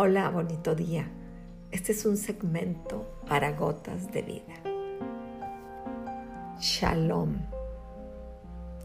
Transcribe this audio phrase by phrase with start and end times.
[0.00, 1.10] Hola, bonito día.
[1.72, 4.54] Este es un segmento para gotas de vida.
[6.60, 7.34] Shalom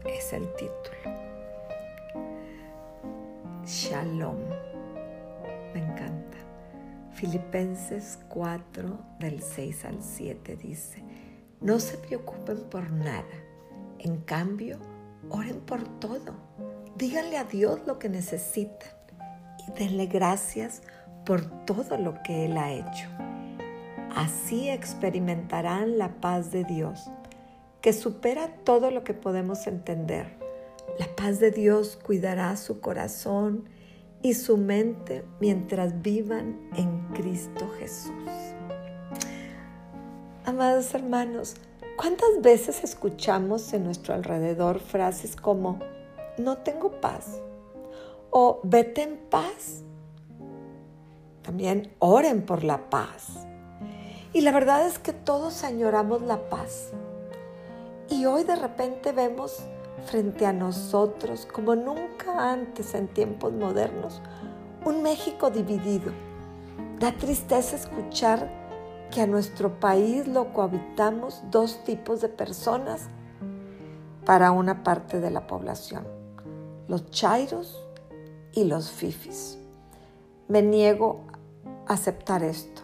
[0.04, 0.98] es el título.
[3.64, 4.38] Shalom.
[5.72, 6.36] Me encanta.
[7.12, 11.04] Filipenses 4 del 6 al 7 dice,
[11.60, 13.22] no se preocupen por nada.
[14.00, 14.80] En cambio,
[15.30, 16.34] oren por todo.
[16.96, 18.90] Díganle a Dios lo que necesitan
[19.68, 23.08] y denle gracias por todo lo que Él ha hecho.
[24.14, 27.10] Así experimentarán la paz de Dios,
[27.80, 30.38] que supera todo lo que podemos entender.
[30.98, 33.68] La paz de Dios cuidará su corazón
[34.22, 38.12] y su mente mientras vivan en Cristo Jesús.
[40.44, 41.56] Amados hermanos,
[41.96, 45.80] ¿cuántas veces escuchamos en nuestro alrededor frases como,
[46.38, 47.40] no tengo paz?
[48.36, 49.83] o vete en paz?
[51.44, 53.46] También oren por la paz.
[54.32, 56.90] Y la verdad es que todos añoramos la paz.
[58.08, 59.62] Y hoy de repente vemos
[60.06, 64.20] frente a nosotros, como nunca antes en tiempos modernos,
[64.84, 66.12] un México dividido.
[66.98, 68.50] Da tristeza escuchar
[69.10, 73.08] que a nuestro país lo cohabitamos dos tipos de personas
[74.24, 76.06] para una parte de la población,
[76.88, 77.78] los chairos
[78.52, 79.58] y los fifis.
[80.48, 81.24] Me niego
[81.86, 82.82] aceptar esto.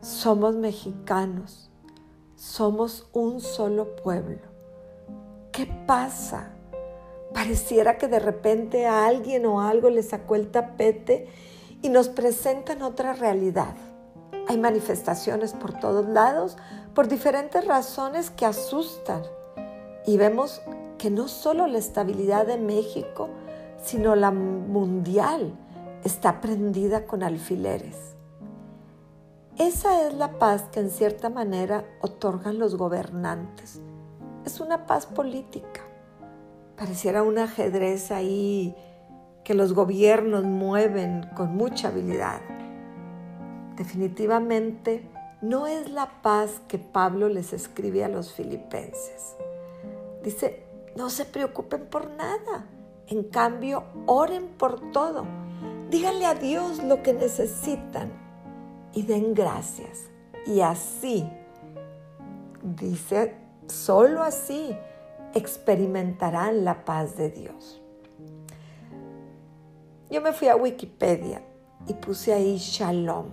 [0.00, 1.70] Somos mexicanos,
[2.36, 4.40] somos un solo pueblo.
[5.52, 6.50] ¿Qué pasa?
[7.34, 11.28] Pareciera que de repente a alguien o algo le sacó el tapete
[11.82, 13.74] y nos presentan otra realidad.
[14.48, 16.56] Hay manifestaciones por todos lados
[16.94, 19.22] por diferentes razones que asustan
[20.06, 20.60] y vemos
[20.98, 23.28] que no solo la estabilidad de México,
[23.82, 25.52] sino la mundial
[26.04, 28.16] está prendida con alfileres.
[29.58, 33.80] Esa es la paz que en cierta manera otorgan los gobernantes.
[34.44, 35.82] Es una paz política.
[36.76, 38.74] Pareciera un ajedrez ahí
[39.44, 42.40] que los gobiernos mueven con mucha habilidad.
[43.76, 45.08] Definitivamente
[45.42, 49.36] no es la paz que Pablo les escribe a los filipenses.
[50.24, 50.64] Dice,
[50.96, 52.66] no se preocupen por nada.
[53.06, 55.41] En cambio, oren por todo
[55.92, 58.10] Díganle a Dios lo que necesitan
[58.94, 60.08] y den gracias.
[60.46, 61.28] Y así,
[62.62, 63.34] dice,
[63.66, 64.74] solo así
[65.34, 67.82] experimentarán la paz de Dios.
[70.08, 71.42] Yo me fui a Wikipedia
[71.86, 73.26] y puse ahí shalom,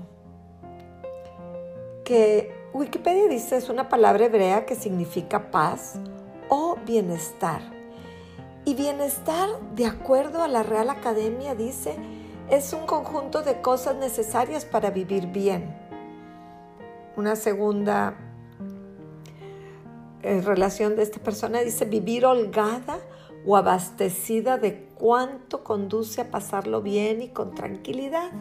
[2.04, 5.98] que Wikipedia dice es una palabra hebrea que significa paz
[6.50, 7.62] o bienestar.
[8.66, 11.96] Y bienestar, de acuerdo a la Real Academia, dice
[12.50, 15.76] es un conjunto de cosas necesarias para vivir bien.
[17.16, 18.16] Una segunda
[20.24, 23.00] eh, relación de esta persona dice vivir holgada
[23.46, 28.32] o abastecida de cuánto conduce a pasarlo bien y con tranquilidad.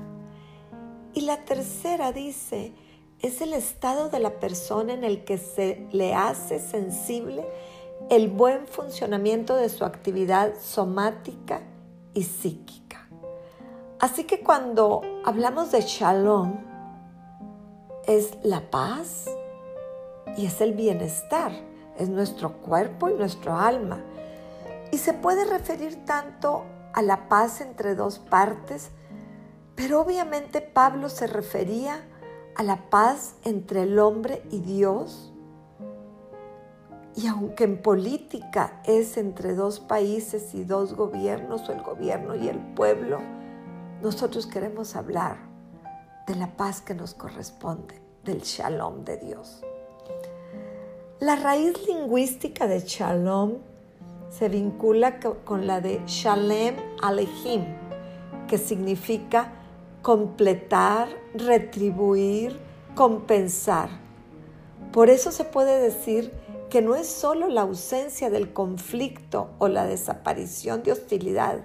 [1.15, 2.73] Y la tercera dice,
[3.21, 7.45] es el estado de la persona en el que se le hace sensible
[8.11, 11.61] el buen funcionamiento de su actividad somática
[12.15, 12.88] y psíquica.
[14.01, 16.55] Así que cuando hablamos de shalom,
[18.07, 19.27] es la paz
[20.37, 21.51] y es el bienestar,
[21.97, 24.01] es nuestro cuerpo y nuestro alma.
[24.93, 26.65] Y se puede referir tanto
[26.95, 28.91] a la paz entre dos partes,
[29.75, 32.01] pero obviamente Pablo se refería
[32.55, 35.33] a la paz entre el hombre y Dios.
[37.17, 42.49] Y aunque en política es entre dos países y dos gobiernos, o el gobierno y
[42.49, 43.19] el pueblo,
[44.03, 45.39] nosotros queremos hablar
[46.27, 49.63] de la paz que nos corresponde, del shalom de Dios.
[51.21, 53.55] La raíz lingüística de shalom
[54.31, 57.65] se vincula con la de shalem alehim,
[58.47, 59.53] que significa
[60.03, 62.59] completar, retribuir,
[62.95, 63.89] compensar.
[64.93, 66.33] Por eso se puede decir
[66.71, 71.65] que no es solo la ausencia del conflicto o la desaparición de hostilidad,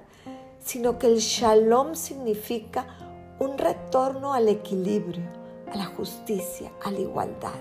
[0.63, 2.87] sino que el shalom significa
[3.39, 5.23] un retorno al equilibrio,
[5.71, 7.53] a la justicia, a la igualdad.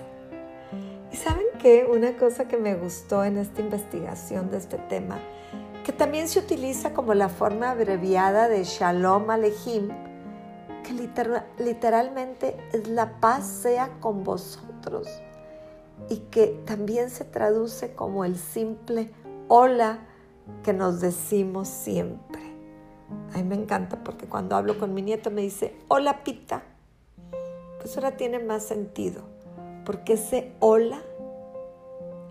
[1.11, 5.19] Y saben qué, una cosa que me gustó en esta investigación de este tema,
[5.83, 9.89] que también se utiliza como la forma abreviada de Shalom Alehim,
[10.83, 10.93] que
[11.59, 15.07] literalmente es la paz sea con vosotros
[16.09, 19.11] y que también se traduce como el simple
[19.47, 19.99] hola
[20.63, 22.42] que nos decimos siempre.
[23.33, 26.63] A mí me encanta porque cuando hablo con mi nieto me dice, hola pita.
[27.79, 29.23] Pues ahora tiene más sentido,
[29.85, 31.01] porque ese hola,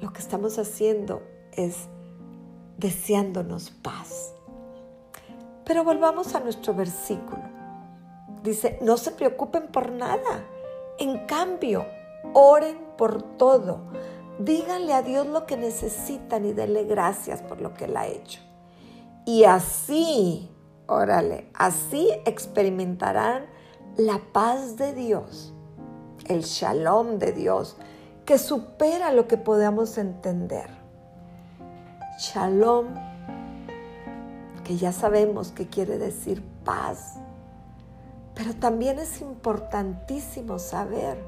[0.00, 1.88] lo que estamos haciendo es
[2.78, 4.32] deseándonos paz.
[5.64, 7.42] Pero volvamos a nuestro versículo.
[8.42, 10.44] Dice, no se preocupen por nada.
[10.98, 11.86] En cambio,
[12.32, 13.80] oren por todo.
[14.38, 18.40] Díganle a Dios lo que necesitan y denle gracias por lo que Él ha hecho.
[19.24, 20.51] Y así,
[20.86, 23.46] órale, así experimentarán
[23.96, 25.52] la paz de Dios,
[26.26, 27.76] el shalom de Dios,
[28.24, 30.70] que supera lo que podamos entender.
[32.18, 32.94] Shalom,
[34.64, 37.18] que ya sabemos que quiere decir paz,
[38.34, 41.18] pero también es importantísimo saber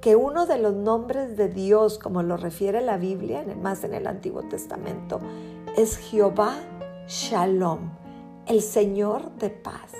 [0.00, 4.06] que uno de los nombres de Dios, como lo refiere la Biblia, más en el
[4.06, 5.18] Antiguo Testamento,
[5.76, 6.56] es Jehová
[7.06, 7.90] Shalom,
[8.46, 9.92] el Señor de paz.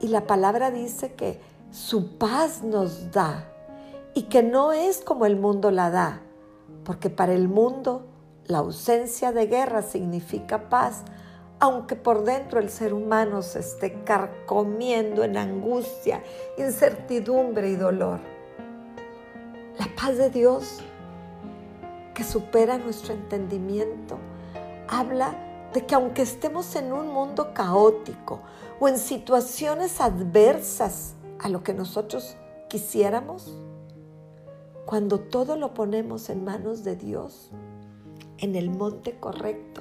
[0.00, 1.40] Y la palabra dice que
[1.70, 3.50] su paz nos da
[4.14, 6.20] y que no es como el mundo la da,
[6.84, 8.06] porque para el mundo
[8.46, 11.02] la ausencia de guerra significa paz,
[11.58, 16.22] aunque por dentro el ser humano se esté carcomiendo en angustia,
[16.58, 18.20] incertidumbre y dolor.
[19.78, 20.80] La paz de Dios,
[22.14, 24.18] que supera nuestro entendimiento,
[24.88, 25.34] habla
[25.74, 28.40] de que aunque estemos en un mundo caótico
[28.78, 32.36] o en situaciones adversas a lo que nosotros
[32.68, 33.52] quisiéramos,
[34.86, 37.50] cuando todo lo ponemos en manos de Dios,
[38.38, 39.80] en el monte correcto,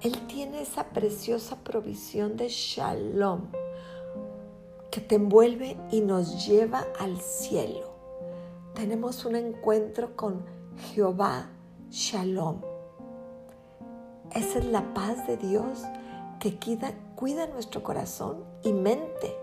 [0.00, 3.42] Él tiene esa preciosa provisión de shalom
[4.90, 7.94] que te envuelve y nos lleva al cielo.
[8.74, 10.44] Tenemos un encuentro con
[10.92, 11.48] Jehová
[11.90, 12.69] Shalom
[14.32, 15.84] esa es la paz de Dios
[16.38, 16.58] que
[17.14, 19.36] cuida, nuestro corazón y mente.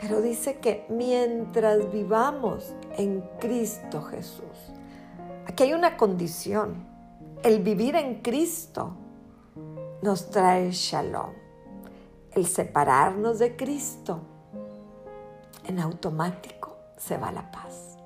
[0.00, 4.72] Pero dice que mientras vivamos en Cristo Jesús,
[5.46, 6.86] aquí hay una condición.
[7.42, 8.94] El vivir en Cristo
[10.02, 11.32] nos trae shalom.
[12.32, 14.20] El separarnos de Cristo,
[15.64, 17.96] en automático se va la paz.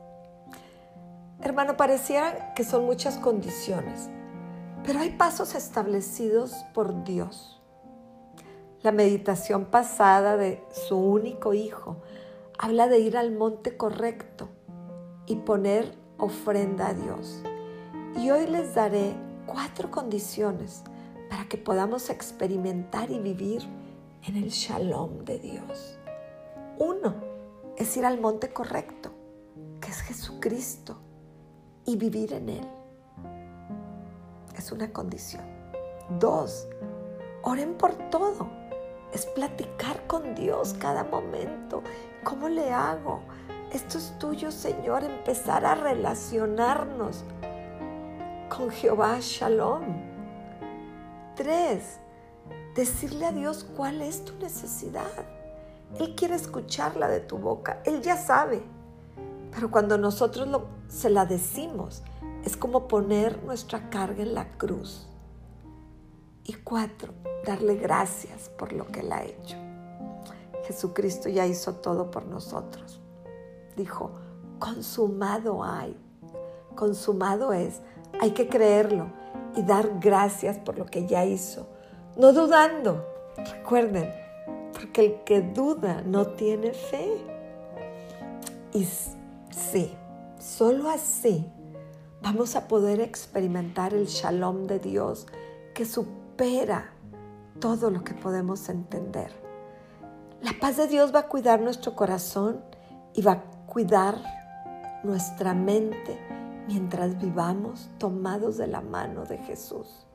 [1.41, 4.11] Hermano, pareciera que son muchas condiciones.
[4.89, 7.61] Pero hay pasos establecidos por Dios.
[8.81, 11.99] La meditación pasada de su único hijo
[12.59, 14.49] habla de ir al monte correcto
[15.27, 17.43] y poner ofrenda a Dios.
[18.17, 19.13] Y hoy les daré
[19.45, 20.85] cuatro condiciones
[21.29, 23.61] para que podamos experimentar y vivir
[24.23, 25.99] en el shalom de Dios.
[26.79, 27.15] Uno
[27.77, 29.11] es ir al monte correcto,
[29.83, 30.97] que es Jesucristo,
[31.85, 32.78] y vivir en Él
[34.73, 35.45] una condición.
[36.19, 36.69] Dos,
[37.43, 38.49] oren por todo.
[39.13, 41.83] Es platicar con Dios cada momento.
[42.25, 43.23] ¿Cómo le hago?
[43.73, 47.25] Esto es tuyo, Señor, empezar a relacionarnos
[48.49, 49.85] con Jehová Shalom.
[51.37, 52.01] Tres,
[52.75, 55.05] decirle a Dios cuál es tu necesidad.
[55.99, 57.83] Él quiere escucharla de tu boca.
[57.85, 58.63] Él ya sabe.
[59.55, 60.49] Pero cuando nosotros
[60.89, 62.03] se la decimos,
[62.45, 65.07] es como poner nuestra carga en la cruz.
[66.45, 67.13] Y cuatro,
[67.45, 69.57] darle gracias por lo que Él ha hecho.
[70.65, 73.01] Jesucristo ya hizo todo por nosotros.
[73.77, 74.13] Dijo,
[74.59, 75.97] consumado hay.
[76.75, 77.81] Consumado es.
[78.21, 79.11] Hay que creerlo
[79.57, 81.67] y dar gracias por lo que ya hizo.
[82.17, 83.05] No dudando.
[83.37, 84.11] Recuerden,
[84.73, 87.09] porque el que duda no tiene fe.
[88.73, 88.85] Y
[89.51, 89.95] sí,
[90.39, 91.51] solo así
[92.23, 95.27] vamos a poder experimentar el shalom de Dios
[95.75, 96.93] que supera
[97.61, 99.31] todo lo que podemos entender.
[100.43, 102.61] La paz de Dios va a cuidar nuestro corazón
[103.15, 104.21] y va a cuidar
[105.03, 106.19] nuestra mente
[106.67, 110.07] mientras vivamos tomados de la mano de Jesús.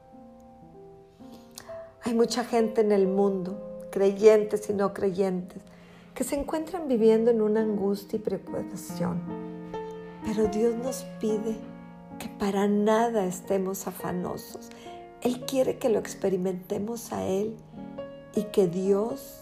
[2.03, 5.63] Hay mucha gente en el mundo, creyentes y no creyentes,
[6.13, 9.21] que se encuentran viviendo en una angustia y preocupación.
[10.25, 11.57] Pero Dios nos pide
[12.23, 14.69] que para nada estemos afanosos.
[15.21, 17.57] Él quiere que lo experimentemos a Él
[18.33, 19.41] y que Dios,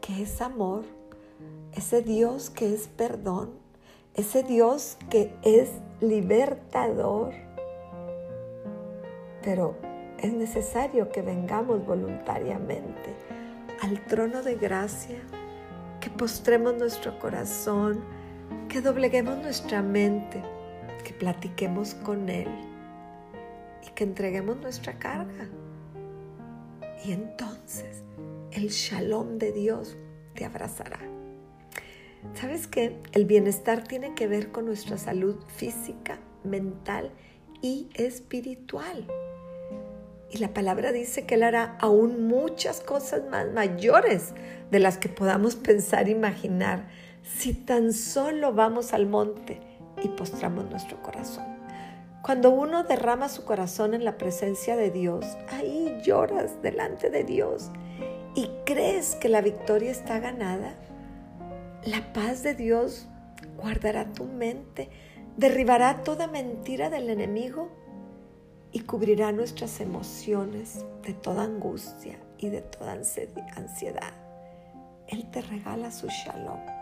[0.00, 0.82] que es amor,
[1.72, 3.50] ese Dios que es perdón,
[4.14, 5.70] ese Dios que es
[6.00, 7.32] libertador,
[9.44, 9.76] pero
[10.18, 13.14] es necesario que vengamos voluntariamente
[13.82, 15.20] al trono de gracia,
[16.00, 18.00] que postremos nuestro corazón,
[18.68, 20.42] que dobleguemos nuestra mente
[21.04, 22.48] que platiquemos con Él
[23.86, 25.48] y que entreguemos nuestra carga
[27.04, 28.02] y entonces
[28.52, 29.96] el shalom de Dios
[30.34, 30.98] te abrazará.
[32.34, 32.96] ¿Sabes qué?
[33.12, 37.12] El bienestar tiene que ver con nuestra salud física, mental
[37.62, 39.06] y espiritual.
[40.30, 44.34] Y la palabra dice que Él hará aún muchas cosas más mayores
[44.70, 46.88] de las que podamos pensar e imaginar
[47.22, 49.60] si tan solo vamos al monte
[50.02, 51.44] y postramos nuestro corazón.
[52.22, 57.70] Cuando uno derrama su corazón en la presencia de Dios, ahí lloras delante de Dios
[58.34, 60.74] y crees que la victoria está ganada,
[61.84, 63.06] la paz de Dios
[63.56, 64.90] guardará tu mente,
[65.36, 67.70] derribará toda mentira del enemigo
[68.72, 74.12] y cubrirá nuestras emociones de toda angustia y de toda ansiedad.
[75.06, 76.77] Él te regala su shalom.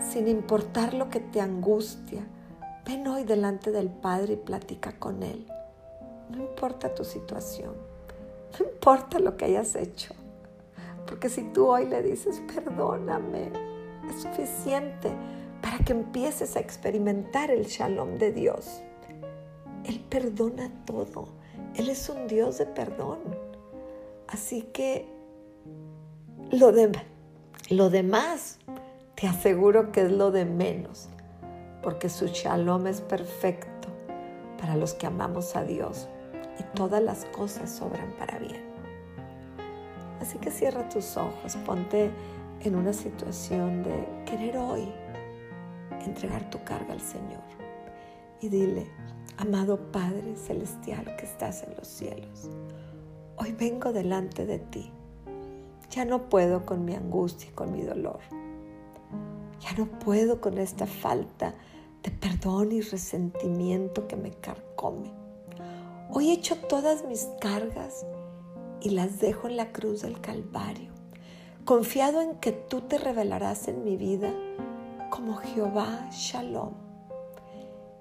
[0.00, 2.26] Sin importar lo que te angustia,
[2.86, 5.46] ven hoy delante del Padre y platica con Él.
[6.30, 7.74] No importa tu situación,
[8.58, 10.14] no importa lo que hayas hecho.
[11.06, 13.52] Porque si tú hoy le dices, perdóname,
[14.08, 15.12] es suficiente
[15.60, 18.82] para que empieces a experimentar el shalom de Dios.
[19.84, 21.28] Él perdona todo.
[21.74, 23.18] Él es un Dios de perdón.
[24.28, 25.06] Así que
[26.50, 26.72] lo,
[27.68, 28.58] lo demás
[29.20, 31.10] te aseguro que es lo de menos,
[31.82, 33.88] porque su shalom es perfecto
[34.58, 36.08] para los que amamos a Dios
[36.58, 38.64] y todas las cosas sobran para bien.
[40.22, 42.10] Así que cierra tus ojos, ponte
[42.60, 44.90] en una situación de querer hoy
[46.06, 47.42] entregar tu carga al Señor
[48.40, 48.86] y dile,
[49.36, 52.48] amado Padre Celestial que estás en los cielos,
[53.36, 54.90] hoy vengo delante de ti.
[55.90, 58.20] Ya no puedo con mi angustia y con mi dolor.
[59.70, 61.54] Ya no puedo con esta falta
[62.02, 65.12] de perdón y resentimiento que me carcome.
[66.10, 68.04] Hoy echo todas mis cargas
[68.80, 70.90] y las dejo en la cruz del Calvario,
[71.64, 74.34] confiado en que tú te revelarás en mi vida
[75.08, 76.72] como Jehová Shalom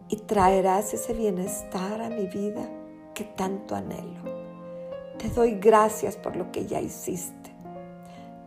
[0.08, 2.68] y traerás ese bienestar a mi vida
[3.14, 4.24] que tanto anhelo.
[5.20, 7.54] Te doy gracias por lo que ya hiciste.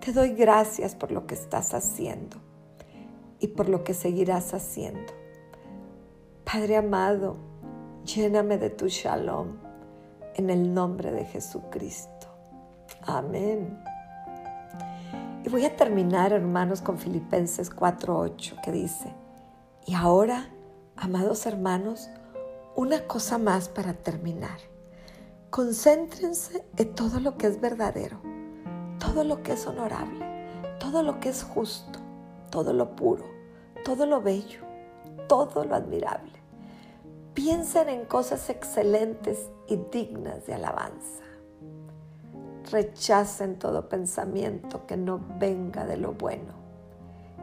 [0.00, 2.51] Te doy gracias por lo que estás haciendo
[3.42, 5.12] y por lo que seguirás haciendo.
[6.44, 7.36] Padre amado,
[8.04, 9.56] lléname de tu shalom
[10.36, 12.28] en el nombre de Jesucristo.
[13.02, 13.76] Amén.
[15.44, 19.12] Y voy a terminar, hermanos, con Filipenses 4:8, que dice,
[19.86, 20.48] y ahora,
[20.96, 22.08] amados hermanos,
[22.76, 24.58] una cosa más para terminar.
[25.50, 28.20] Concéntrense en todo lo que es verdadero,
[29.00, 30.24] todo lo que es honorable,
[30.78, 31.98] todo lo que es justo,
[32.52, 33.24] todo lo puro,
[33.82, 34.60] todo lo bello,
[35.26, 36.30] todo lo admirable.
[37.32, 41.24] Piensen en cosas excelentes y dignas de alabanza.
[42.70, 46.52] Rechacen todo pensamiento que no venga de lo bueno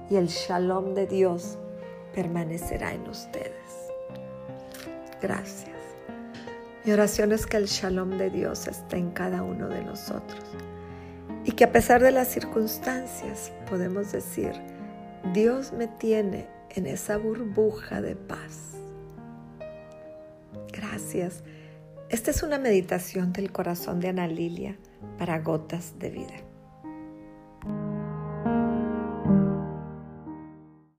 [0.09, 1.57] y el shalom de Dios
[2.13, 3.91] permanecerá en ustedes.
[5.21, 5.75] Gracias.
[6.85, 10.43] Mi oración es que el shalom de Dios esté en cada uno de nosotros
[11.45, 14.53] y que a pesar de las circunstancias podemos decir,
[15.33, 18.75] Dios me tiene en esa burbuja de paz.
[20.71, 21.43] Gracias.
[22.09, 24.77] Esta es una meditación del corazón de Ana Lilia
[25.17, 26.48] para gotas de vida.